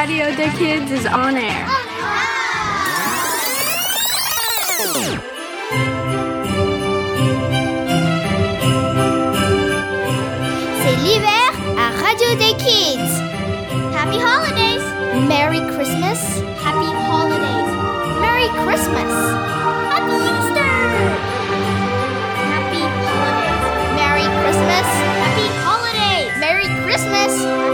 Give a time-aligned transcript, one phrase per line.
[0.00, 1.66] Radio the Kids is on air.
[10.80, 13.12] C'est l'hiver à Radio des Kids.
[13.94, 14.80] Happy Holidays.
[15.28, 16.40] Merry Christmas.
[16.64, 17.70] Happy Holidays.
[18.22, 19.12] Merry Christmas.
[19.92, 20.72] Happy Easter.
[22.48, 23.64] Happy Holidays.
[24.00, 24.86] Merry Christmas.
[25.20, 26.32] Happy Holidays.
[26.40, 27.69] Merry Christmas.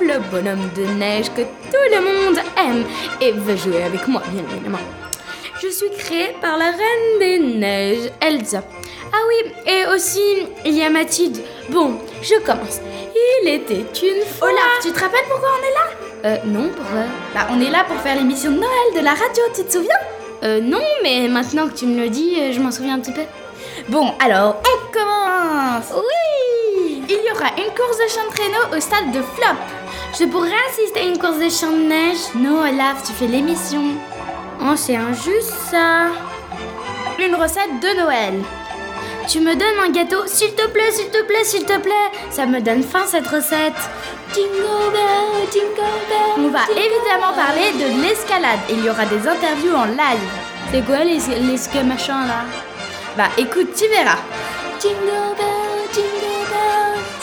[0.00, 2.84] le bonhomme de neige que tout le monde aime
[3.20, 4.78] et veut jouer avec moi, bien évidemment.
[5.60, 8.62] Je suis créée par la reine des neiges, Elsa.
[9.12, 11.38] Ah oui, et aussi, il y a Mathilde.
[11.68, 12.80] Bon, je commence.
[13.42, 14.48] Il était une fois...
[14.48, 15.90] Olaf, tu te rappelles pourquoi on est là?
[16.24, 17.02] Euh, non, pourquoi
[17.34, 19.90] Bah, on est là pour faire l'émission de Noël de la radio, tu te souviens?
[20.44, 23.12] Euh, non, mais maintenant que tu me le dis, euh, je m'en souviens un petit
[23.12, 23.22] peu.
[23.88, 28.80] Bon, alors, on commence Oui Il y aura une course de champ de traîneau au
[28.80, 29.56] stade de Flop.
[30.18, 33.82] Je pourrais assister à une course de champ de neige Non, Olaf, tu fais l'émission.
[34.60, 36.08] Oh, c'est injuste ça
[37.18, 38.34] Une recette de Noël.
[39.26, 42.10] Tu me donnes un gâteau, s'il te plaît, s'il te plaît, s'il te plaît.
[42.30, 43.72] Ça me donne faim cette recette.
[44.34, 45.76] Jingle bell, jingle
[46.08, 46.44] bell.
[46.44, 47.44] On va jingle évidemment bell.
[47.46, 48.60] parler de l'escalade.
[48.68, 50.28] Il y aura des interviews en live.
[50.70, 52.44] C'est quoi les, les ce machin là?
[53.16, 54.18] Bah, écoute, tu verras.
[54.80, 55.51] Jingle bell.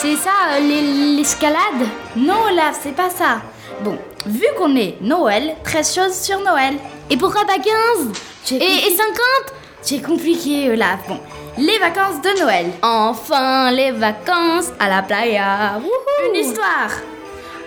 [0.02, 1.83] C'est ça, euh, l'es- l'escalade?
[2.16, 3.42] Non, Olaf, c'est pas ça.
[3.81, 6.75] Bon, vu qu'on est Noël, 13 choses sur Noël.
[7.09, 8.08] Et pourquoi pas 15
[8.45, 8.95] Tu es et, et compliqué.
[8.97, 11.00] 50 C'est compliqué, Olaf.
[11.08, 11.20] Bon,
[11.58, 12.67] les vacances de Noël.
[12.81, 15.73] Enfin, les vacances à la playa.
[15.81, 16.30] Wouhou.
[16.33, 16.92] Une histoire.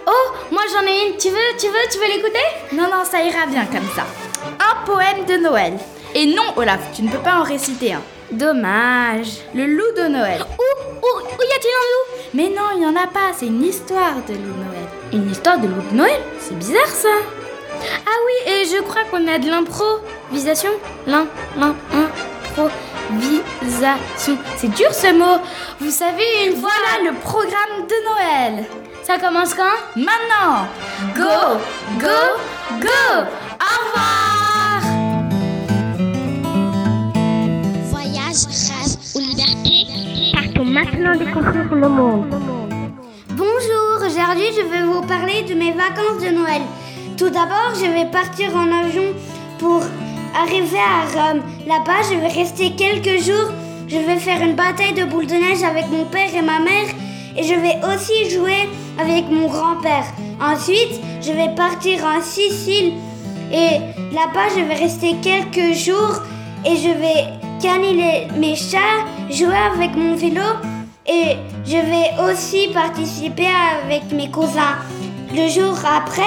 [0.06, 1.16] Oh, moi j'en ai une.
[1.16, 2.46] Tu veux, tu veux, tu veux l'écouter?
[2.72, 4.04] Non, non, ça ira bien comme ça.
[4.58, 5.74] Un poème de Noël.
[6.14, 8.02] Et non, Olaf, tu ne peux pas en réciter un.
[8.30, 9.28] Dommage.
[9.54, 10.40] Le loup de Noël.
[10.58, 12.21] Où, où, où y a-t-il un loup?
[12.34, 14.88] Mais non, il n'y en a pas, c'est une histoire de loup de Noël.
[15.12, 17.08] Une histoire de loup de Noël C'est bizarre ça.
[18.06, 20.70] Ah oui, et je crois qu'on a de l'improvisation.
[21.06, 21.26] L'im,
[21.58, 21.74] l'im,
[22.56, 24.38] improvisation.
[24.56, 25.42] C'est dur ce mot.
[25.80, 26.70] Vous savez, une fois.
[26.70, 28.64] Voilà le programme de Noël.
[29.02, 29.76] Ça commence quand?
[29.96, 30.68] Maintenant,
[31.14, 31.58] go,
[31.98, 32.20] go,
[32.80, 33.26] go.
[33.60, 34.51] Au revoir.
[40.72, 42.34] Maintenant découvrir le monde.
[43.30, 46.62] Bonjour, aujourd'hui je vais vous parler de mes vacances de Noël.
[47.18, 49.12] Tout d'abord, je vais partir en avion
[49.58, 49.82] pour
[50.34, 51.42] arriver à Rome.
[51.66, 53.52] Là-bas, je vais rester quelques jours.
[53.86, 56.88] Je vais faire une bataille de boules de neige avec mon père et ma mère.
[57.36, 58.68] Et je vais aussi jouer
[58.98, 60.06] avec mon grand-père.
[60.40, 62.94] Ensuite, je vais partir en Sicile.
[63.52, 63.78] Et
[64.14, 66.22] là-bas, je vais rester quelques jours.
[66.64, 70.42] Et je vais canner mes chats, jouer avec mon vélo.
[71.06, 73.48] Et je vais aussi participer
[73.84, 74.76] avec mes cousins.
[75.34, 76.22] Le jour après,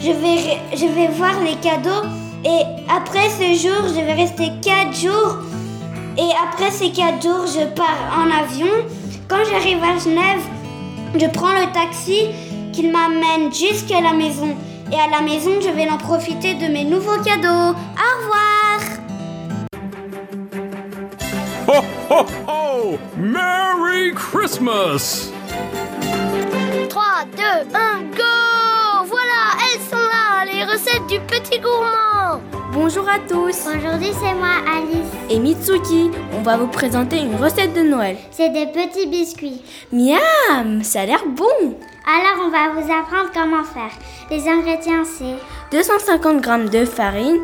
[0.00, 2.08] je vais, je vais voir les cadeaux.
[2.44, 5.38] Et après ce jour, je vais rester 4 jours.
[6.16, 8.72] Et après ces 4 jours, je pars en avion.
[9.28, 10.42] Quand j'arrive à Genève,
[11.14, 12.28] je prends le taxi
[12.72, 14.54] qui m'amène jusqu'à la maison.
[14.92, 17.74] Et à la maison, je vais en profiter de mes nouveaux cadeaux.
[17.74, 18.65] Au revoir
[23.16, 25.30] Merry Christmas!
[26.88, 27.02] 3,
[27.36, 27.42] 2,
[27.74, 28.22] 1, go
[29.06, 32.40] Voilà, elles sont là, les recettes du petit gourmand.
[32.72, 33.66] Bonjour à tous.
[33.66, 35.10] Aujourd'hui, c'est moi, Alice.
[35.30, 38.16] Et Mitsuki, on va vous présenter une recette de Noël.
[38.30, 39.62] C'est des petits biscuits.
[39.92, 41.76] Miam, ça a l'air bon.
[42.06, 43.92] Alors, on va vous apprendre comment faire.
[44.30, 45.36] Les ingrédients, c'est
[45.76, 47.40] 250 g de farine,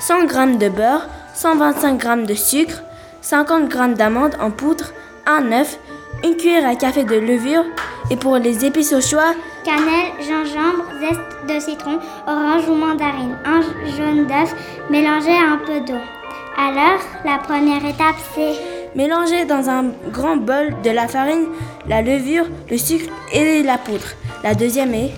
[0.00, 2.82] 100 g de beurre, 125 g de sucre,
[3.28, 4.92] 50 g d'amandes en poudre,
[5.26, 5.80] un œuf,
[6.22, 7.64] une cuillère à café de levure
[8.08, 13.62] et pour les épices au choix, cannelle, gingembre, zeste de citron, orange ou mandarine, un
[13.96, 14.54] jaune d'œuf,
[14.90, 15.98] mélangé à un peu d'eau.
[16.56, 18.54] Alors, la première étape, c'est
[18.94, 21.48] mélanger dans un grand bol de la farine,
[21.88, 24.06] la levure, le sucre et la poudre.
[24.44, 25.10] La deuxième est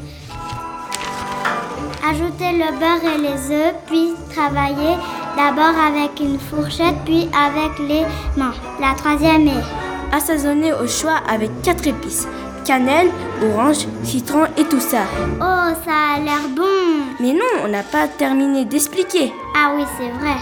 [2.09, 4.97] ajouter le beurre et les œufs, puis travailler
[5.39, 8.03] d'abord avec une fourchette, puis avec les
[8.37, 8.55] mains.
[8.81, 9.65] La troisième est
[10.13, 12.27] assaisonner au choix avec quatre épices
[12.69, 13.09] cannelle,
[13.43, 15.05] orange, citron et tout ça.
[15.41, 19.33] Oh, ça a l'air bon Mais non, on n'a pas terminé d'expliquer.
[19.57, 20.37] Ah oui, c'est vrai.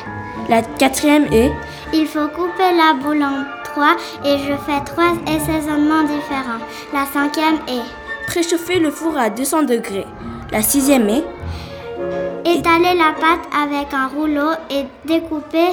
[0.48, 1.52] La quatrième est
[1.92, 3.94] Il faut couper la boule en trois
[4.24, 6.62] et je fais trois assaisonnements différents.
[6.92, 7.86] La cinquième est
[8.26, 10.06] préchauffer le four à 200 degrés.
[10.50, 11.24] La sixième est
[12.48, 15.70] Étaler la pâte avec un rouleau et découper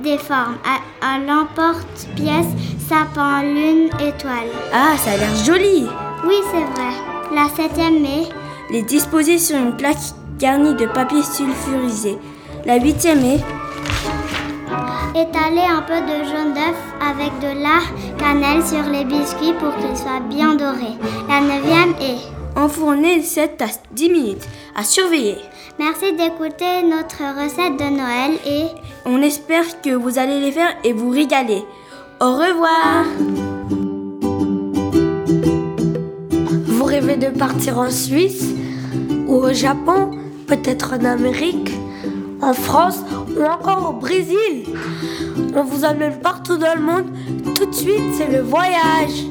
[0.00, 0.56] des formes.
[0.64, 2.46] À, à l'emporte-pièce,
[2.88, 4.48] sapin, lune, étoile.
[4.72, 5.86] Ah, ça a l'air joli.
[6.26, 6.94] Oui, c'est vrai.
[7.34, 8.28] La 7e mai,
[8.70, 9.98] Les disposer sur une plaque
[10.38, 12.18] garnie de papier sulfurisé.
[12.64, 13.44] La huitième est
[15.14, 17.80] étaler un peu de jaune d'œuf avec de la
[18.18, 20.96] cannelle sur les biscuits pour qu'ils soient bien dorés.
[21.28, 24.48] La 9e est enfourner 7 à 10 minutes.
[24.76, 25.36] À surveiller.
[25.78, 28.66] Merci d'écouter notre recette de Noël et
[29.06, 31.62] On espère que vous allez les faire et vous régaler.
[32.20, 33.04] Au revoir.
[36.66, 38.54] Vous rêvez de partir en Suisse
[39.26, 40.12] ou au Japon,
[40.46, 41.72] peut-être en Amérique,
[42.40, 43.00] en France
[43.36, 44.66] ou encore au Brésil
[45.54, 47.06] On vous emmène partout dans le monde.
[47.54, 49.24] Tout de suite, c'est le voyage.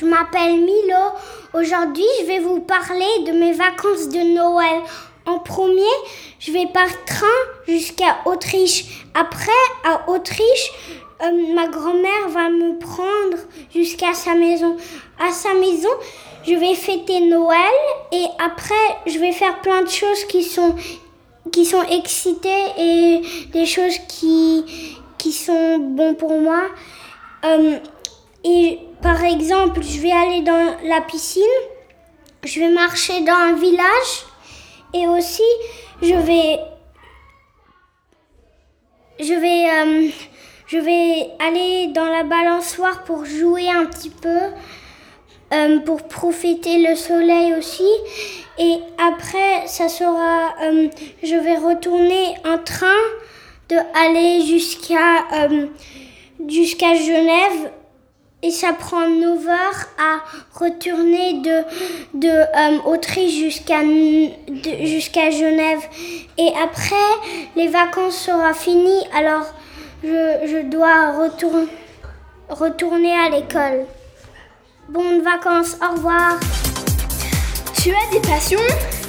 [0.00, 1.12] Je m'appelle Milo.
[1.52, 4.80] Aujourd'hui, je vais vous parler de mes vacances de Noël.
[5.26, 5.82] En premier,
[6.38, 7.26] je vais par train
[7.68, 9.04] jusqu'à Autriche.
[9.12, 9.50] Après,
[9.84, 10.72] à Autriche,
[11.22, 13.42] euh, ma grand-mère va me prendre
[13.74, 14.74] jusqu'à sa maison.
[15.18, 15.90] À sa maison,
[16.46, 17.58] je vais fêter Noël
[18.10, 18.74] et après,
[19.06, 20.76] je vais faire plein de choses qui sont
[21.52, 23.20] qui sont excitées et
[23.52, 24.64] des choses qui
[25.18, 26.62] qui sont bons pour moi.
[27.44, 27.78] Euh,
[28.44, 31.42] et par exemple, je vais aller dans la piscine,
[32.44, 34.26] je vais marcher dans un village
[34.94, 35.42] et aussi
[36.02, 36.58] je vais
[39.18, 40.10] je vais euh,
[40.66, 44.38] je vais aller dans la balançoire pour jouer un petit peu
[45.52, 47.90] euh, pour profiter le soleil aussi.
[48.58, 50.88] Et après ça sera euh,
[51.22, 53.02] je vais retourner en train
[53.68, 55.48] de aller jusqu'à
[56.48, 57.70] jusqu'à Genève
[58.42, 60.20] et ça prend 9 heures à
[60.58, 63.82] retourner de, euh, Autriche jusqu'à
[65.30, 65.80] Genève.
[66.38, 66.94] Et après,
[67.56, 69.46] les vacances seront finies, alors
[70.02, 71.68] je, dois retourner,
[72.48, 73.86] retourner à l'école.
[74.88, 76.38] Bonnes vacances, au revoir.
[77.74, 78.58] Tu as des passions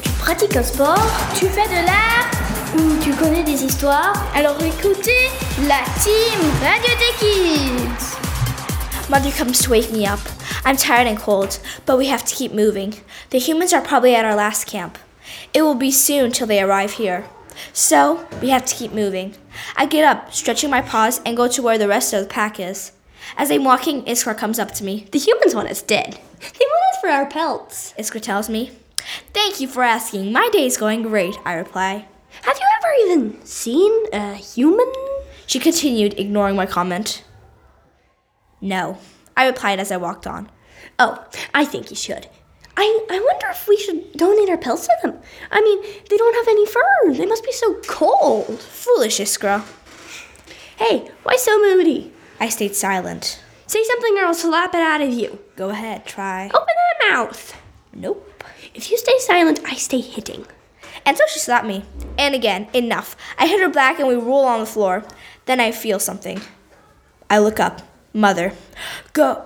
[0.03, 1.05] Tu pratiques un sport
[1.35, 2.31] Tu fais de l'art
[2.77, 5.29] ou tu connais des histoires Alors écoutez
[5.67, 8.10] la team Radio des Kids.
[9.11, 10.21] Mother comes to wake me up.
[10.63, 12.93] I'm tired and cold, but we have to keep moving.
[13.31, 14.97] The humans are probably at our last camp.
[15.53, 17.27] It will be soon till they arrive here.
[17.73, 19.35] So, we have to keep moving.
[19.75, 22.57] I get up, stretching my paws, and go to where the rest of the pack
[22.57, 22.93] is.
[23.35, 25.07] As I'm walking, Iskra comes up to me.
[25.11, 26.17] The humans want us dead.
[26.39, 27.93] They want us for our pelts.
[27.99, 28.71] Iskra tells me.
[29.33, 30.31] Thank you for asking.
[30.31, 32.05] My day is going great, I reply.
[32.43, 34.89] Have you ever even seen a human?
[35.47, 37.25] She continued, ignoring my comment.
[38.61, 38.97] No,
[39.35, 40.49] I replied as I walked on.
[40.99, 42.27] Oh, I think you should.
[42.77, 45.19] I, I wonder if we should donate our pelts to them.
[45.51, 47.13] I mean, they don't have any fur.
[47.13, 48.59] They must be so cold.
[48.59, 49.65] Foolish Iskra.
[50.77, 52.13] Hey, why so moody?
[52.39, 53.43] I stayed silent.
[53.67, 55.39] Say something or I'll slap it out of you.
[55.55, 56.45] Go ahead, try.
[56.47, 57.55] Open that mouth.
[57.93, 58.43] Nope.
[58.73, 60.45] If you stay silent, I stay hitting.
[61.05, 61.83] And so she slapped me.
[62.17, 63.15] And again, enough.
[63.37, 65.03] I hit her back and we roll on the floor.
[65.45, 66.41] Then I feel something.
[67.29, 67.81] I look up.
[68.13, 68.53] Mother.
[69.13, 69.45] Go.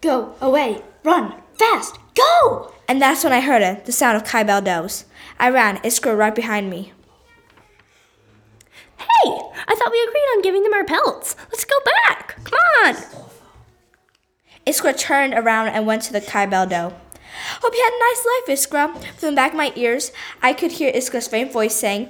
[0.00, 0.82] Go away.
[1.02, 1.34] Run.
[1.58, 1.98] Fast.
[2.14, 2.72] Go!
[2.88, 5.04] And that's when I heard it, the sound of Kai Baldos.
[5.38, 6.92] I ran, Iskra right behind me.
[8.98, 9.30] Hey,
[9.68, 11.36] I thought we agreed on giving them our pelts.
[11.50, 12.38] Let's go back.
[12.44, 12.94] Come on.
[14.66, 16.94] Iskra turned around and went to the Kai Baldo.
[17.60, 19.14] Hope you had a nice life, Iskra.
[19.18, 22.08] From the back of my ears, I could hear Iskra's faint voice saying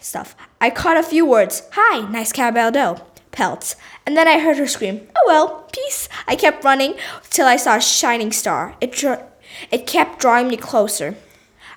[0.00, 0.36] stuff.
[0.60, 1.62] I caught a few words.
[1.72, 3.06] Hi, nice Kai Baldo.
[3.32, 3.76] Pelts.
[4.06, 6.08] And then I heard her scream, Oh well, peace.
[6.28, 6.94] I kept running
[7.30, 8.76] till I saw a shining star.
[8.80, 9.24] It, dr-
[9.70, 11.16] it kept drawing me closer.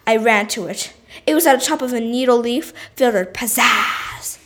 [0.05, 0.93] I ran to it.
[1.25, 4.37] It was at the top of a needle leaf filled with pizzazz.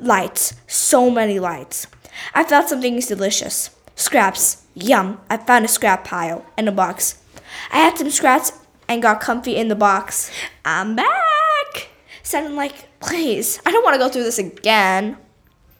[0.00, 1.86] Lights, so many lights.
[2.34, 3.70] I felt something delicious.
[3.94, 5.20] Scraps, yum.
[5.28, 7.22] I found a scrap pile and a box.
[7.70, 8.52] I had some scraps
[8.88, 10.30] and got comfy in the box.
[10.64, 11.88] I'm back!
[12.22, 15.18] Sounding like, please, I don't want to go through this again.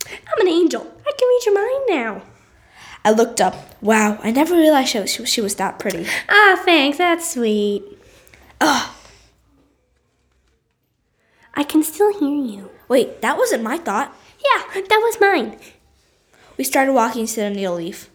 [0.07, 0.83] I'm an angel.
[1.07, 2.23] I can read your mind now.
[3.05, 3.55] I looked up.
[3.83, 6.07] Wow, I never realized she was, she was that pretty.
[6.29, 6.99] Ah, thanks.
[6.99, 7.83] That's sweet.
[8.61, 8.95] Ugh.
[11.55, 12.71] I can still hear you.
[12.89, 14.17] Wait, that wasn't my thought.
[14.39, 15.59] Yeah, that was mine.
[16.57, 18.09] We started walking to the needle leaf.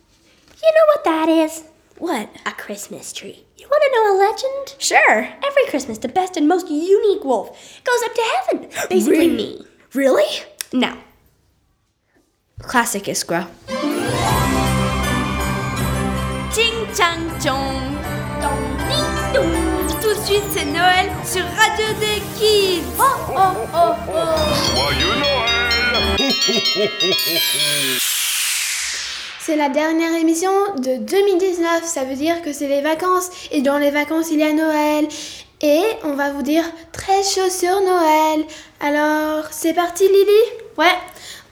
[0.63, 1.63] You know what that is?
[1.98, 2.29] What?
[2.46, 3.46] A Christmas tree.
[3.58, 4.82] You want to know a legend?
[4.82, 5.29] Sure.
[5.46, 8.70] Every Christmas, the best and most unique wolf goes up to heaven.
[8.89, 9.36] Basically, Really?
[9.36, 9.65] me.
[9.94, 10.44] Really?
[10.74, 10.98] No.
[12.64, 13.48] Classic Iskra.
[16.52, 17.96] Ching chang chong.
[18.42, 20.02] Dong, ding, dong.
[20.02, 22.82] tout de suite, c'est Noël sur Radio des Kids.
[23.00, 24.38] Oh oh oh oh.
[24.76, 26.10] Joyeux Noël
[29.40, 33.78] C'est la dernière émission de 2019, ça veut dire que c'est les vacances et dans
[33.78, 35.08] les vacances il y a Noël
[35.62, 38.46] et on va vous dire très chaud sur Noël.
[38.82, 40.64] Alors c'est parti Lily?
[40.78, 40.96] Ouais.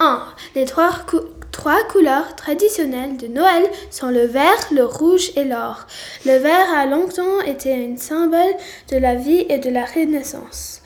[0.05, 0.23] 1.
[0.55, 5.87] Les trois couleurs traditionnelles de Noël sont le vert, le rouge et l'or.
[6.25, 8.53] Le vert a longtemps été un symbole
[8.91, 10.81] de la vie et de la renaissance.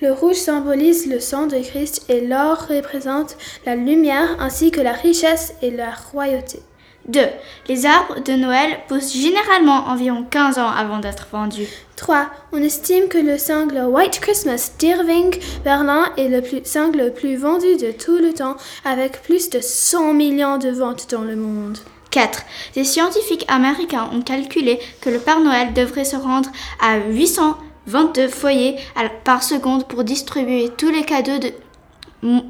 [0.00, 3.36] Le rouge symbolise le sang de Christ et l'or représente
[3.66, 6.60] la lumière ainsi que la richesse et la royauté.
[7.08, 7.20] 2.
[7.68, 11.68] Les arbres de Noël poussent généralement environ 15 ans avant d'être vendus.
[11.96, 12.26] 3.
[12.52, 17.36] On estime que le single White Christmas d'Irving Berlin est le plus, single le plus
[17.36, 21.78] vendu de tout le temps avec plus de 100 millions de ventes dans le monde.
[22.10, 22.42] 4.
[22.74, 28.76] Des scientifiques américains ont calculé que le Père Noël devrait se rendre à 822 foyers
[29.24, 32.42] par seconde pour distribuer tous les cadeaux de-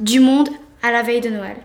[0.00, 0.48] du monde
[0.82, 1.56] à la veille de Noël,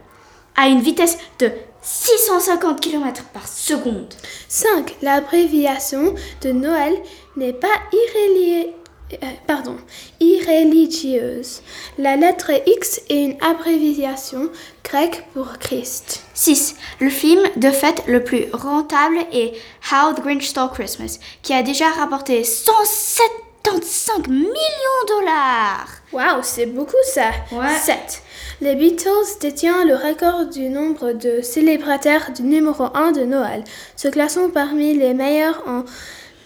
[0.55, 4.13] à une vitesse de 650 km par seconde.
[4.48, 4.95] 5.
[5.01, 6.93] L'abréviation de Noël
[7.38, 8.67] n'est pas irréli-
[9.13, 9.77] euh, pardon,
[10.19, 11.62] irréligieuse.
[11.98, 14.50] La lettre X est une abréviation
[14.83, 16.21] grecque pour Christ.
[16.33, 16.75] 6.
[17.00, 19.53] Le film de fête le plus rentable est
[19.91, 25.88] How the Grinch Stole Christmas, qui a déjà rapporté 175 millions de dollars.
[26.12, 27.29] Waouh, c'est beaucoup ça.
[27.51, 27.77] Ouais.
[27.83, 28.21] 7.
[28.62, 33.63] Les Beatles détiennent le record du nombre de célébrateurs du numéro 1 de Noël,
[33.96, 35.86] se classant parmi les meilleurs en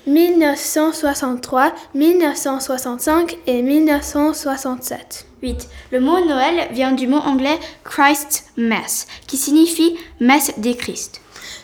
[0.06, 5.26] 1963, 1965 et 1967.
[5.42, 5.68] 8.
[5.92, 11.23] Le mot Noël vient du mot anglais Christ's Mass, qui signifie messe des Christ.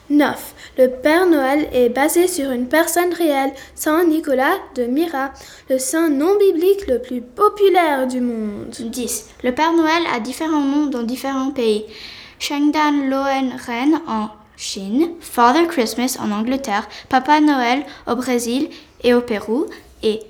[0.09, 0.53] 9.
[0.77, 5.31] Le Père Noël est basé sur une personne réelle, Saint Nicolas de Myra,
[5.69, 8.69] le saint non biblique le plus populaire du monde.
[8.79, 9.29] 10.
[9.43, 11.85] Le Père Noël a différents noms dans différents pays.
[12.39, 18.69] Shangdan Loen Ren en Chine, Father Christmas en Angleterre, Papa Noël au Brésil
[19.03, 19.67] et au Pérou,
[20.03, 20.21] et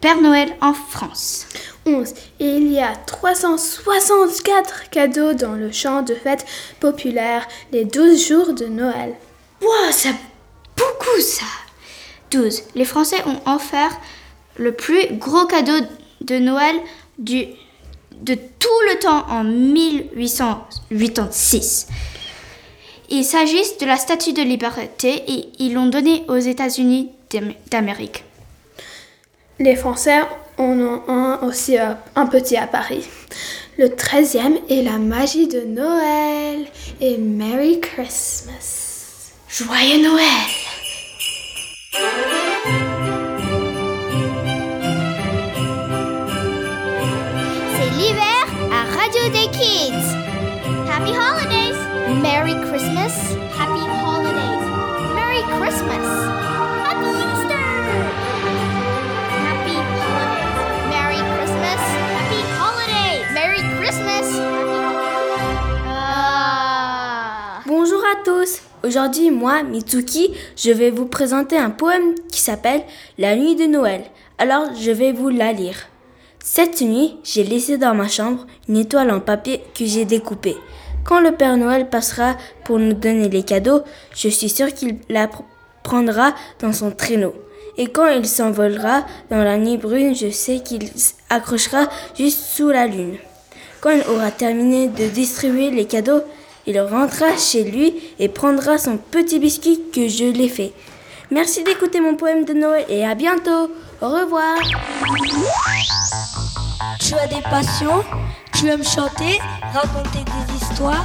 [0.00, 1.46] Père Noël en France.
[1.86, 2.12] 11.
[2.38, 6.44] Il y a 364 cadeaux dans le champ de fête
[6.80, 9.14] populaire les 12 jours de Noël.
[9.64, 10.14] Wow, c'est
[10.76, 11.46] beaucoup ça
[12.30, 12.62] 12.
[12.74, 13.98] Les Français ont offert
[14.56, 15.72] le plus gros cadeau
[16.20, 16.76] de Noël
[17.18, 17.46] du,
[18.20, 21.86] de tout le temps en 1886.
[23.10, 28.24] Il s'agit de la Statue de Liberté et ils l'ont donnée aux États-Unis d'Am- d'Amérique.
[29.60, 30.22] Les Français
[30.58, 33.04] en ont un aussi un petit à Paris.
[33.78, 36.66] Le 13e est la magie de Noël
[37.00, 38.83] et Merry Christmas.
[39.56, 40.50] Joyeux Noël
[47.70, 50.10] C'est l'hiver à Radio des Kids.
[50.90, 51.78] Happy Holidays.
[52.20, 53.14] Merry Christmas.
[53.56, 54.66] Happy Holidays.
[55.14, 56.08] Merry Christmas.
[56.82, 57.66] Happy Easter.
[59.46, 60.58] Happy Holidays.
[60.90, 61.82] Merry Christmas.
[62.18, 63.24] Happy Holidays.
[63.32, 64.26] Merry Christmas.
[65.86, 67.60] Ah.
[67.66, 68.73] Bonjour à tous.
[68.84, 72.82] Aujourd'hui, moi, Mitsuki, je vais vous présenter un poème qui s'appelle
[73.16, 74.02] La nuit de Noël.
[74.36, 75.76] Alors, je vais vous la lire.
[76.38, 80.56] Cette nuit, j'ai laissé dans ma chambre une étoile en papier que j'ai découpée.
[81.02, 82.36] Quand le Père Noël passera
[82.66, 83.80] pour nous donner les cadeaux,
[84.14, 85.44] je suis sûre qu'il la pr-
[85.82, 87.32] prendra dans son traîneau.
[87.78, 90.90] Et quand il s'envolera dans la nuit brune, je sais qu'il
[91.30, 91.88] accrochera
[92.18, 93.16] juste sous la lune.
[93.80, 96.20] Quand il aura terminé de distribuer les cadeaux,
[96.66, 100.72] il rentrera chez lui et prendra son petit biscuit que je l'ai fait.
[101.30, 103.70] Merci d'écouter mon poème de Noël et à bientôt.
[104.00, 104.58] Au revoir.
[107.00, 108.04] Tu as des passions,
[108.52, 109.38] tu aimes chanter,
[109.72, 111.04] raconter des histoires.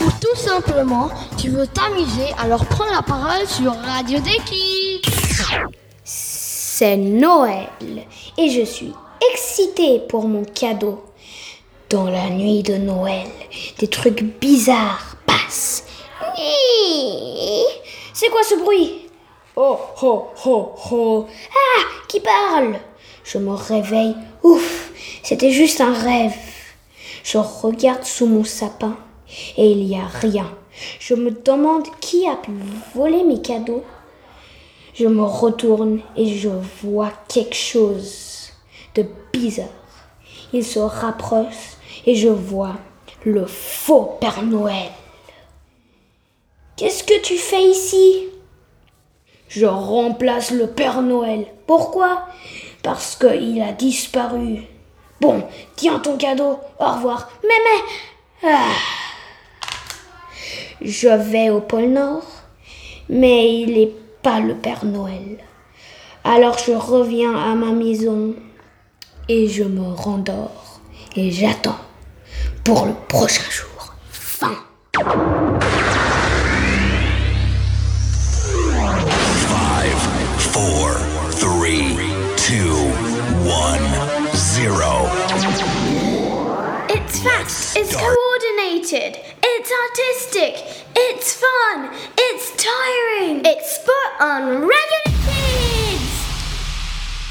[0.00, 5.02] Ou tout simplement, tu veux t'amuser, alors prends la parole sur Radio des Kids.
[6.04, 7.68] C'est Noël
[8.36, 8.92] et je suis
[9.32, 11.04] excitée pour mon cadeau.
[11.92, 13.28] Dans la nuit de Noël,
[13.78, 15.84] des trucs bizarres passent.
[18.14, 19.10] C'est quoi ce bruit?
[19.56, 21.26] Oh, oh, oh, oh.
[21.50, 22.78] Ah, qui parle?
[23.24, 24.16] Je me réveille.
[24.42, 24.90] Ouf,
[25.22, 26.34] c'était juste un rêve.
[27.24, 28.96] Je regarde sous mon sapin
[29.58, 30.50] et il n'y a rien.
[30.98, 32.52] Je me demande qui a pu
[32.94, 33.84] voler mes cadeaux.
[34.94, 36.48] Je me retourne et je
[36.82, 38.48] vois quelque chose
[38.94, 39.66] de bizarre.
[40.54, 42.76] Il se rapproche et je vois
[43.24, 44.90] le faux Père Noël.
[46.76, 48.24] Qu'est-ce que tu fais ici?
[49.48, 51.46] Je remplace le Père Noël.
[51.66, 52.26] Pourquoi?
[52.82, 54.62] Parce qu'il a disparu.
[55.20, 55.44] Bon,
[55.76, 56.58] tiens ton cadeau.
[56.80, 57.30] Au revoir.
[57.42, 58.50] Mais, mais...
[58.50, 58.72] Ah.
[60.80, 62.24] Je vais au pôle Nord,
[63.08, 63.92] mais il n'est
[64.22, 65.38] pas le Père Noël.
[66.24, 68.34] Alors je reviens à ma maison
[69.28, 70.80] et je me rendors
[71.16, 71.78] et j'attends
[72.64, 73.94] pour le prochain jour.
[74.10, 74.56] Fin.
[79.48, 79.98] Five,
[80.38, 80.92] four,
[81.32, 81.96] three,
[82.36, 82.74] two,
[83.44, 83.82] one,
[84.34, 85.08] zero.
[86.88, 94.68] It's fast, it's coordinated, it's artistic, it's fun, it's tiring, it's spot on
[95.24, 96.02] Kids!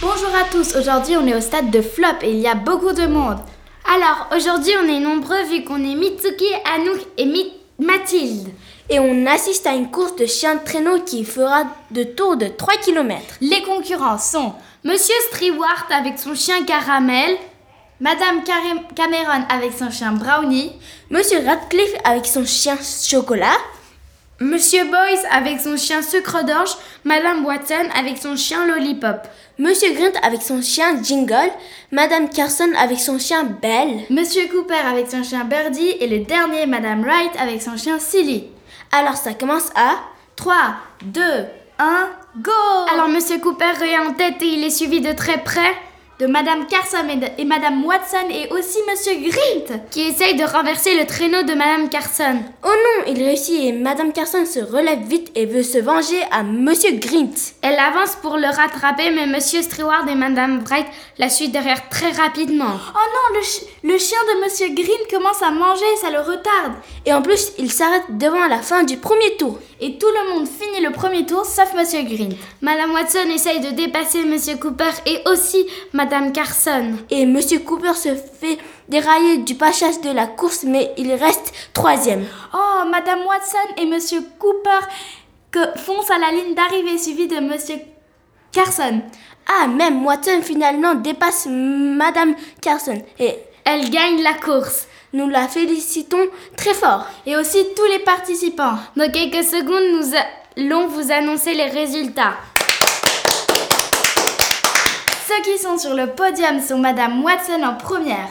[0.02, 2.94] Bonjour à tous, aujourd'hui on est au stade de flop et il y a beaucoup
[2.94, 3.38] de monde.
[3.86, 6.46] Alors aujourd'hui on est nombreux vu qu'on est Mitsuki,
[6.76, 8.50] Anouk et Mi- Mathilde.
[8.90, 12.48] Et on assiste à une course de chiens de traîneau qui fera de tour de
[12.48, 13.18] 3 km.
[13.42, 17.38] Les concurrents sont Monsieur Stewart avec son chien Caramel,
[18.00, 18.44] Madame
[18.96, 20.74] Cameron avec son chien Brownie,
[21.10, 23.58] Monsieur Radcliffe avec son chien Chocolat,
[24.42, 29.28] Monsieur Boyce avec son chien Sucre d'Orge, Madame Watson avec son chien Lollipop,
[29.60, 31.52] Monsieur Grint avec son chien Jingle,
[31.92, 34.00] Madame Carson avec son chien Belle.
[34.10, 38.48] Monsieur Cooper avec son chien Birdie et le dernier Madame Wright avec son chien Silly.
[38.92, 39.98] Alors ça commence à
[40.38, 40.56] 3,
[41.06, 41.22] 2,
[41.78, 42.52] 1, go
[42.92, 45.76] Alors Monsieur Cooper est en tête et il est suivi de très près
[46.22, 47.08] de Madame Carson
[47.40, 51.90] et, Madame Watson et aussi Monsieur Grint qui essaye de renverser le traîneau de Madame
[51.90, 52.44] Carson.
[52.64, 56.44] Oh non, il réussit et Madame Carson se relève vite et veut se venger à
[56.44, 57.34] Monsieur Grint.
[57.64, 60.86] Elle avance pour le rattraper mais Monsieur Stewart et Madame Wright
[61.18, 62.76] la suivent derrière très rapidement.
[62.76, 66.74] Oh non, le, le chien de Monsieur Grint commence à manger, ça le retarde.
[67.08, 69.58] Et en plus, il s'arrête devant la fin du premier tour.
[69.80, 72.36] Et tout le monde finit le premier tour sauf Monsieur Green.
[72.62, 76.98] Madame Watson essaye de dépasser Monsieur Cooper et aussi Madame Carson.
[77.10, 78.58] Et Monsieur Cooper se fait
[78.90, 82.26] dérailler du passage de la course, mais il reste troisième.
[82.54, 84.86] Oh, Madame Watson et Monsieur Cooper
[85.52, 87.78] que foncent à la ligne d'arrivée suivi de Monsieur
[88.52, 89.02] Carson.
[89.48, 93.02] Ah, même Watson finalement dépasse Madame Carson.
[93.20, 94.88] Et Elle gagne la course.
[95.14, 97.06] nous la félicitons très fort.
[97.26, 98.76] Et aussi tous les participants.
[98.96, 100.16] Dans quelques secondes, nous
[100.58, 102.34] allons vous annoncer les résultats.
[105.32, 108.28] Ceux qui sont sur le podium sont Madame Watson en première,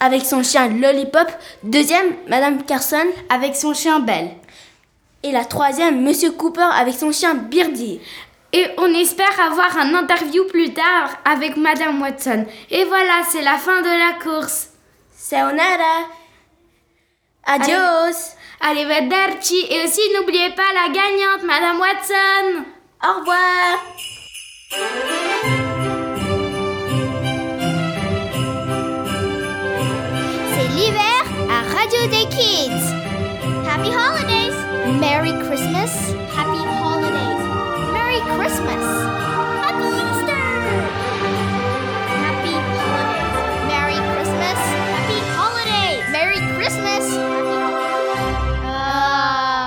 [0.00, 1.28] Avec son chien Lollipop,
[1.62, 3.06] deuxième, Madame Carson.
[3.28, 4.30] avec son chien Belle.
[5.22, 8.00] Et la troisième, Monsieur Cooper avec son chien Birdie.
[8.52, 12.44] Et on espère avoir un interview plus tard avec Madame Watson.
[12.70, 14.70] Et voilà, c'est la fin de la course.
[15.12, 16.08] Sayonara.
[17.44, 18.34] Adios.
[18.60, 19.64] Arrivederci.
[19.70, 22.64] Et aussi, n'oubliez pas la gagnante, Madame Watson.
[23.04, 23.78] Au revoir.
[31.82, 32.84] Radio des Kids.
[33.66, 34.54] Happy Holidays!
[35.00, 36.14] Merry Christmas!
[36.30, 37.42] Happy Holidays!
[37.92, 38.84] Merry Christmas!
[39.64, 40.44] Happy Easter!
[42.22, 43.34] Happy Holidays!
[43.66, 44.60] Merry Christmas!
[44.94, 46.02] Happy Holidays!
[46.12, 47.04] Merry Christmas!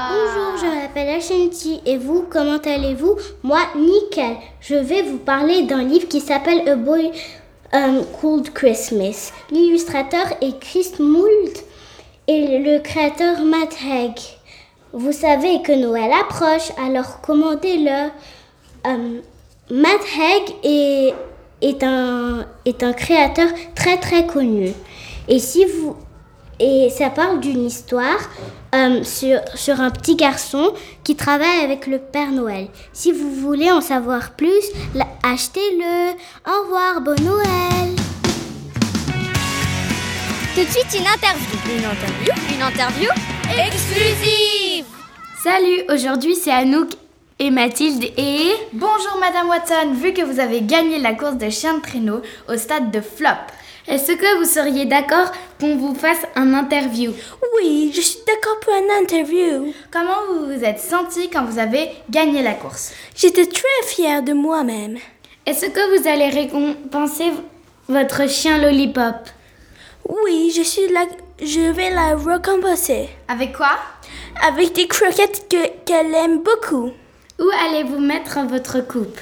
[0.10, 3.18] Bonjour, je m'appelle Ashanti et vous, comment allez-vous?
[3.44, 4.38] Moi, nickel.
[4.62, 7.12] Je vais vous parler d'un livre qui s'appelle A Boy
[7.74, 9.34] um, Called Christmas.
[9.52, 11.66] L'illustrateur est Chris Moult
[12.28, 14.16] et le créateur Matt Haig.
[14.94, 18.10] Vous savez que Noël approche, alors commandez-le.
[18.90, 19.22] Um,
[19.70, 21.14] Matt Haig est,
[21.62, 24.72] est, un, est un créateur très très connu.
[25.28, 25.96] Et si vous
[26.60, 28.30] et ça parle d'une histoire
[28.74, 32.68] euh, sur, sur un petit garçon qui travaille avec le Père Noël.
[32.94, 34.72] Si vous voulez en savoir plus,
[35.24, 36.12] achetez-le.
[36.50, 37.95] Au revoir, bon Noël.
[40.56, 41.60] Tout de suite, une interview.
[41.68, 43.10] Une interview Une interview
[43.68, 44.86] exclusive
[45.44, 46.92] Salut, aujourd'hui c'est Anouk
[47.40, 48.52] et Mathilde et...
[48.72, 52.56] Bonjour Madame Watson, vu que vous avez gagné la course de chien de traîneau au
[52.56, 53.28] stade de Flop,
[53.90, 57.12] est-ce que vous seriez d'accord qu'on vous fasse un interview?
[57.58, 59.74] Oui, je suis d'accord pour un interview.
[59.92, 62.94] Comment vous vous êtes senti quand vous avez gagné la course?
[63.14, 64.98] J'étais très fière de moi-même.
[65.46, 67.34] Est-ce que vous allez récompenser
[67.90, 69.16] votre chien Lollipop?
[70.08, 71.06] Oui, je suis là.
[71.42, 73.72] Je vais la récompenser Avec quoi?
[74.48, 76.92] Avec des croquettes que- qu'elle aime beaucoup.
[77.40, 79.18] Où allez-vous mettre votre coupe?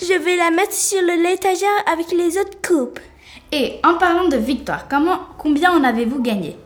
[0.00, 3.00] Je vais la mettre sur le l'étagère avec les autres coupes.
[3.50, 6.56] Et en parlant de victoire, comment, combien en avez-vous gagné?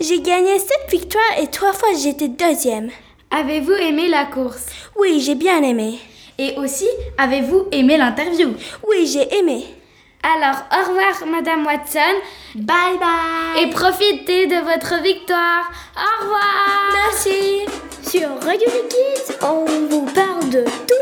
[0.00, 2.90] J'ai gagné sept victoires et trois fois j'étais deuxième.
[3.30, 4.66] Avez-vous aimé la course?
[4.98, 5.98] Oui, j'ai bien aimé.
[6.38, 8.54] Et aussi, avez-vous aimé l'interview?
[8.88, 9.64] Oui, j'ai aimé.
[10.22, 12.14] Alors, au revoir, Madame Watson.
[12.54, 13.62] Bye bye.
[13.62, 15.70] Et profitez de votre victoire.
[15.96, 16.92] Au revoir.
[16.92, 17.66] Merci.
[18.02, 20.94] Sur Radio Kids, on vous parle de tout,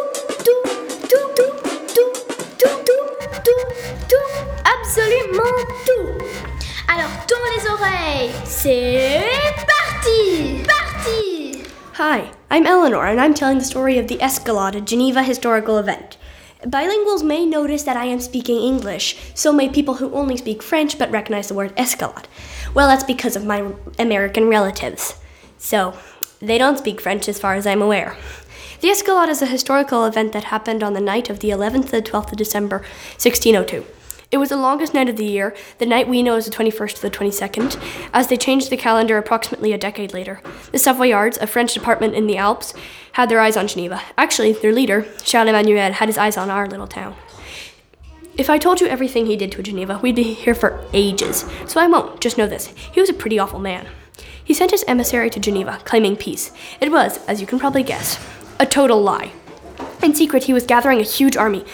[0.44, 0.62] tout,
[1.08, 1.50] tout, tout,
[1.94, 2.12] tout,
[2.58, 3.66] tout, tout, tout,
[4.08, 4.30] tout,
[4.80, 5.54] absolument
[5.86, 6.24] tout.
[6.92, 8.30] Alors, tourne les oreilles.
[8.44, 9.24] C'est
[9.66, 11.62] parti Parti
[11.98, 16.16] Hi, I'm Eleanor, and I'm telling the story of the Escalade, a Geneva historical event.
[16.64, 20.98] Bilinguals may notice that I am speaking English, so may people who only speak French
[20.98, 22.26] but recognize the word escalade.
[22.74, 25.14] Well, that's because of my American relatives.
[25.56, 25.96] So,
[26.40, 28.16] they don't speak French as far as I'm aware.
[28.80, 32.00] The Escalade is a historical event that happened on the night of the 11th to
[32.00, 32.78] 12th of December,
[33.18, 33.84] 1602.
[34.30, 36.96] It was the longest night of the year, the night we know as the 21st
[36.96, 37.80] to the 22nd,
[38.12, 40.42] as they changed the calendar approximately a decade later.
[40.70, 42.74] The Savoyards, a French department in the Alps,
[43.12, 44.02] had their eyes on Geneva.
[44.18, 47.16] Actually, their leader, Charles Emmanuel, had his eyes on our little town.
[48.36, 51.46] If I told you everything he did to Geneva, we'd be here for ages.
[51.66, 52.66] So I won't, just know this.
[52.66, 53.86] He was a pretty awful man.
[54.44, 56.52] He sent his emissary to Geneva, claiming peace.
[56.82, 58.22] It was, as you can probably guess,
[58.60, 59.32] a total lie.
[60.02, 61.64] In secret, he was gathering a huge army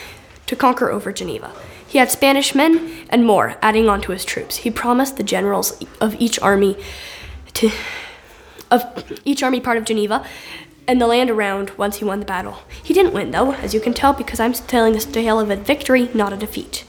[0.46, 1.52] to conquer over Geneva.
[1.94, 4.56] He had Spanish men and more adding on to his troops.
[4.56, 6.76] He promised the generals of each army
[7.52, 7.70] to
[8.68, 10.26] of each army part of Geneva
[10.88, 12.64] and the land around once he won the battle.
[12.82, 15.54] He didn't win though, as you can tell because I'm telling this tale of a
[15.54, 16.84] victory, not a defeat.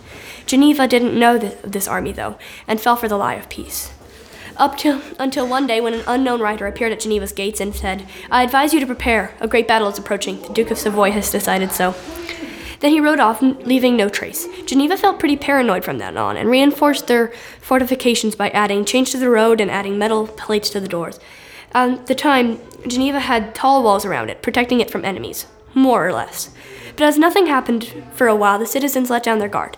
[0.48, 3.94] Geneva didn't know th- this army though and fell for the lie of peace.
[4.58, 8.08] Up till until one day when an unknown rider appeared at Geneva's gates and said,
[8.32, 9.36] "I advise you to prepare.
[9.40, 10.42] A great battle is approaching.
[10.42, 11.94] The Duke of Savoy has decided so."
[12.80, 14.48] Then he rode off, leaving no trace.
[14.66, 19.18] Geneva felt pretty paranoid from then on and reinforced their fortifications by adding chains to
[19.18, 21.20] the road and adding metal plates to the doors.
[21.74, 26.14] At the time, Geneva had tall walls around it, protecting it from enemies, more or
[26.14, 26.50] less.
[26.96, 29.78] But as nothing happened for a while, the citizens let down their guard.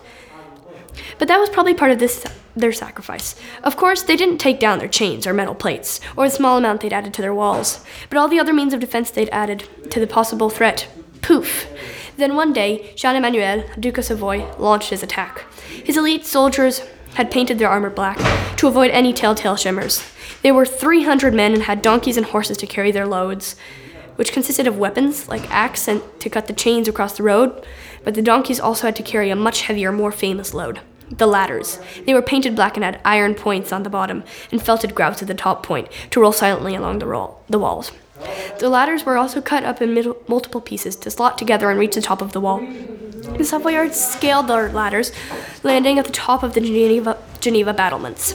[1.17, 3.35] But that was probably part of this their sacrifice.
[3.63, 6.81] Of course, they didn't take down their chains or metal plates, or the small amount
[6.81, 9.99] they'd added to their walls, but all the other means of defense they'd added to
[9.99, 10.87] the possible threat.
[11.21, 11.67] Poof!
[12.17, 15.45] Then one day, Jean Emmanuel, Duke of Savoy, launched his attack.
[15.83, 16.81] His elite soldiers
[17.13, 18.17] had painted their armor black
[18.57, 20.03] to avoid any telltale shimmers.
[20.41, 23.55] They were 300 men and had donkeys and horses to carry their loads,
[24.15, 27.63] which consisted of weapons like axe and to cut the chains across the road,
[28.03, 30.81] but the donkeys also had to carry a much heavier, more famous load.
[31.11, 31.79] The ladders.
[32.05, 35.27] They were painted black and had iron points on the bottom and felted grouts at
[35.27, 37.91] the top point to roll silently along the, roll, the walls.
[38.59, 41.95] The ladders were also cut up in middle, multiple pieces to slot together and reach
[41.95, 42.59] the top of the wall.
[42.59, 45.11] The Savoyards scaled their ladders,
[45.61, 48.33] landing at the top of the Geneva, Geneva battlements.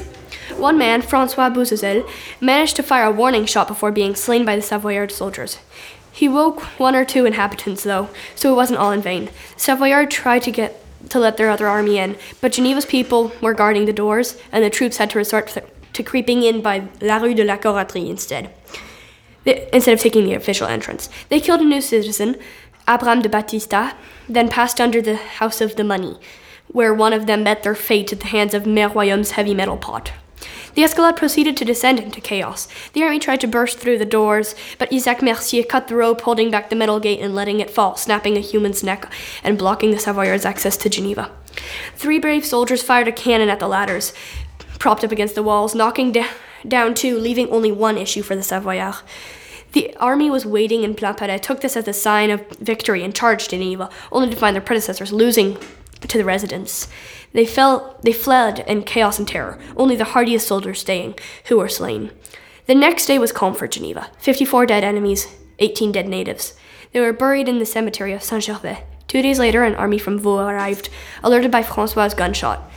[0.57, 2.07] One man, Francois Bouzazel,
[2.41, 5.59] managed to fire a warning shot before being slain by the Savoyard soldiers.
[6.13, 9.31] He woke one or two inhabitants, though, so it wasn't all in vain.
[9.57, 13.87] Savoyard tried to get to let their other army in, but Geneva's people were guarding
[13.87, 15.65] the doors, and the troops had to resort to,
[15.95, 18.53] to creeping in by La Rue de la Coraterie instead
[19.45, 21.09] instead of taking the official entrance.
[21.29, 22.37] They killed a new citizen,
[22.89, 23.93] Abraham de Batista,
[24.29, 26.19] then passed under the House of the Money,
[26.69, 30.13] where one of them met their fate at the hands of Royaume's heavy metal pot.
[30.75, 32.67] The escalade proceeded to descend into chaos.
[32.95, 36.51] The army tried to burst through the doors, but Isaac Mercier cut the rope holding
[36.51, 39.13] back the metal gate and letting it fall, snapping a human's neck
[39.45, 41.31] and blocking the Savoyards' access to Geneva.
[41.95, 44.15] Three brave soldiers fired a cannon at the ladders,
[44.79, 46.27] propped up against the walls, knocking da-
[46.67, 49.03] down two, leaving only one issue for the Savoyards.
[49.73, 53.51] The army was waiting in Plainpalais, took this as a sign of victory, and charged
[53.51, 55.57] Geneva, only to find their predecessors losing
[56.01, 56.89] to the residents.
[57.33, 61.15] They fell they fled in chaos and terror, only the hardiest soldiers staying,
[61.47, 62.11] who were slain.
[62.67, 64.11] The next day was calm for Geneva.
[64.19, 65.27] Fifty four dead enemies,
[65.59, 66.55] eighteen dead natives.
[66.93, 68.85] They were buried in the cemetery of Saint Gervais.
[69.09, 70.91] Two days later an army from Vaux arrived,
[71.23, 72.71] alerted by Francois' gunshot.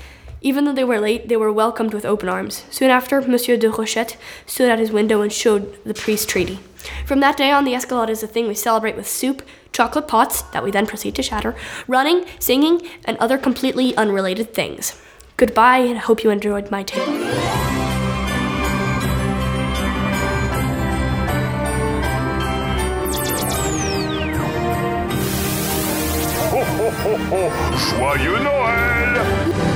[0.45, 2.65] Even though they were late, they were welcomed with open arms.
[2.69, 6.59] Soon after, Monsieur de Rochette stood at his window and showed the priest treaty.
[7.03, 9.41] From that day on, the escalade is a thing we celebrate with soup,
[9.73, 11.55] chocolate pots that we then proceed to shatter,
[11.87, 15.01] running, singing, and other completely unrelated things.
[15.35, 17.05] Goodbye, and I hope you enjoyed my tale.
[27.97, 29.74] Joyeux Noël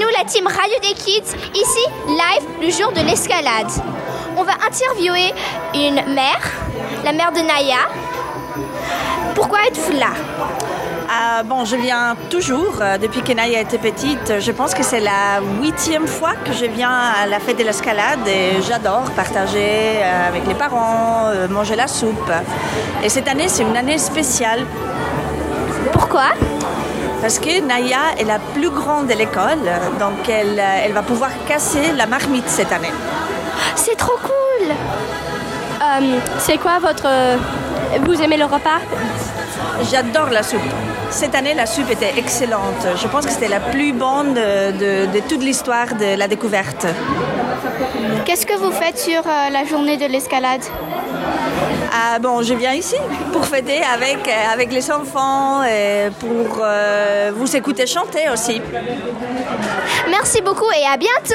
[0.00, 3.70] nous la team Radio des Kids, ici live le jour de l'escalade.
[4.34, 5.34] On va interviewer
[5.74, 6.40] une mère,
[7.04, 7.86] la mère de Naya.
[9.34, 10.12] Pourquoi êtes-vous là?
[11.10, 14.40] Ah, bon, je viens toujours, euh, depuis que Naya était petite.
[14.40, 18.26] Je pense que c'est la huitième fois que je viens à la fête de l'escalade
[18.26, 22.32] et j'adore partager euh, avec les parents, euh, manger la soupe.
[23.04, 24.64] Et cette année, c'est une année spéciale.
[25.92, 26.30] Pourquoi?
[27.20, 29.58] Parce que Naya est la plus grande de l'école,
[29.98, 32.92] donc elle, euh, elle va pouvoir casser la marmite cette année.
[33.76, 34.68] C'est trop cool
[35.82, 37.06] Euh, C'est quoi votre...
[37.06, 37.36] euh,
[38.06, 38.80] Vous aimez le repas?
[39.90, 40.60] J'adore la soupe.
[41.10, 42.82] Cette année, la soupe était excellente.
[43.02, 46.86] Je pense que c'était la plus bonne de, de- de toute l'histoire de la découverte.
[48.24, 49.22] Qu'est-ce que vous faites sur
[49.56, 50.62] la journée de l'escalade?
[51.92, 52.96] Ah, bon, je viens ici
[53.32, 58.62] pour fêter avec, euh, avec les enfants et pour euh, vous écouter chanter aussi.
[60.08, 61.34] Merci beaucoup et à bientôt.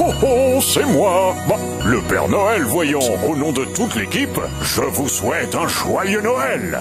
[0.00, 1.34] Oh oh, c'est moi.
[1.48, 6.20] Bah, Le Père Noël, voyons, au nom de toute l'équipe, je vous souhaite un joyeux
[6.20, 6.80] Noël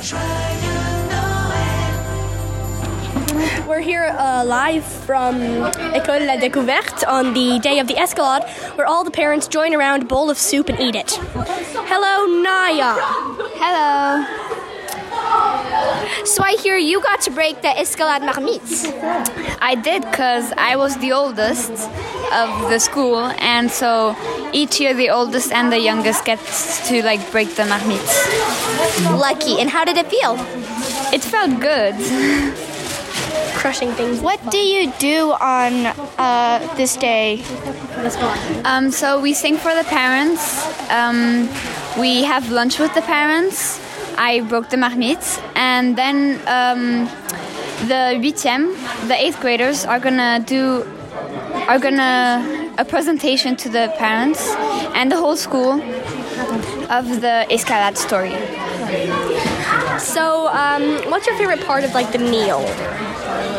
[3.68, 5.36] We're here uh, live from
[5.94, 8.44] École La Découverte on the day of the Escalade,
[8.76, 11.20] where all the parents join around a bowl of soup and eat it.
[11.92, 12.96] Hello, Naya.
[13.60, 14.26] Hello
[16.26, 18.86] So I hear you got to break the Escalade Marmites.
[19.62, 21.72] I did because I was the oldest
[22.34, 24.16] of the school, and so
[24.52, 28.16] each year the oldest and the youngest gets to like break the marmites.
[29.12, 29.60] Lucky.
[29.60, 30.36] And how did it feel?
[31.14, 31.96] It felt good.
[33.56, 34.22] Crushing things.
[34.22, 37.44] What do you do on uh, this day?
[38.64, 40.42] Um, so we sing for the parents.
[40.90, 41.50] Um,
[42.00, 43.80] we have lunch with the parents.
[44.18, 47.06] I broke the marmites, and then um,
[47.88, 48.74] the huitième,
[49.08, 50.86] the eighth graders, are gonna do
[51.68, 54.50] are gonna a presentation to the parents
[54.94, 55.82] and the whole school
[56.90, 58.34] of the Escalade story.
[60.08, 62.62] So, um, what's your favorite part of like the meal?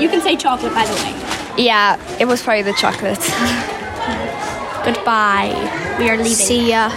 [0.01, 1.15] You can say chocolate, by the way.
[1.63, 3.21] Yeah, it was probably the chocolate.
[4.85, 5.53] Goodbye.
[5.99, 6.33] We are leaving.
[6.33, 6.91] See ya.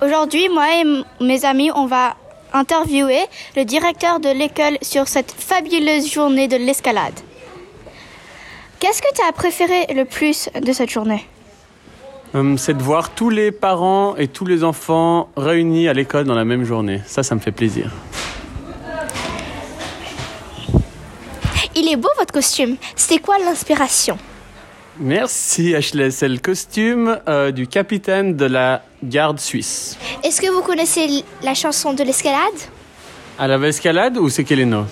[0.00, 2.14] Aujourd'hui, moi et mes amis, on va
[2.52, 7.18] interviewer le directeur de l'école sur cette fabuleuse journée de l'escalade.
[8.78, 11.26] Qu'est-ce que tu as préféré le plus de cette journée?
[12.34, 16.36] Hum, c'est de voir tous les parents et tous les enfants réunis à l'école dans
[16.36, 17.00] la même journée.
[17.06, 17.90] Ça, ça me fait plaisir.
[21.74, 22.76] Il est beau votre costume.
[22.96, 24.18] C'était quoi l'inspiration
[24.98, 26.10] Merci Ashley.
[26.10, 29.96] C'est le costume euh, du capitaine de la garde suisse.
[30.22, 32.38] Est-ce que vous connaissez la chanson de l'escalade?
[33.38, 34.84] À la escalade ou c'est Keleno?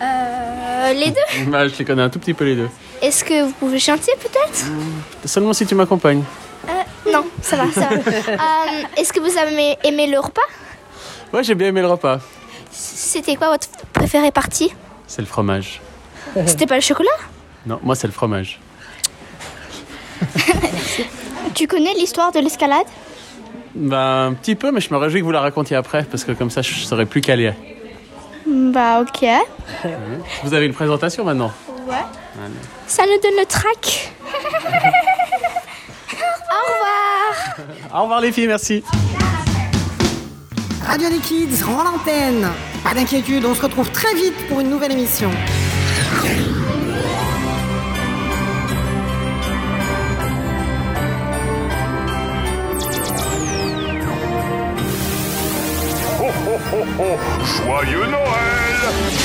[0.00, 2.68] Euh, Les deux bah, Je les connais un tout petit peu les deux.
[3.02, 4.66] Est-ce que vous pouvez chanter peut-être?
[5.24, 6.22] Seulement si tu m'accompagnes.
[6.68, 7.96] Euh, Non, ça va, ça va.
[7.96, 10.42] Euh, Est-ce que vous avez aimé le repas?
[11.32, 12.20] Ouais, j'ai bien aimé le repas.
[12.70, 14.72] C'était quoi votre préférée partie?
[15.08, 15.80] C'est le fromage.
[16.46, 17.10] C'était pas le chocolat
[17.66, 18.60] Non, moi c'est le fromage.
[21.54, 22.86] Tu connais l'histoire de l'escalade
[23.74, 26.32] Bah, un petit peu, mais je me réjouis que vous la racontiez après, parce que
[26.32, 27.52] comme ça, je serai plus calé.
[28.46, 29.26] Bah ok.
[30.44, 31.52] Vous avez une présentation maintenant
[31.86, 31.94] Ouais.
[32.44, 32.54] Allez.
[32.86, 34.12] Ça nous donne le trac.
[36.12, 37.94] Au revoir.
[37.94, 38.82] Au revoir les filles, merci.
[40.86, 42.48] Radio des Kids rend l'antenne.
[42.82, 45.30] Pas d'inquiétude, on se retrouve très vite pour une nouvelle émission.
[46.12, 46.18] Oh
[56.72, 59.19] oh oh Joyeux Noël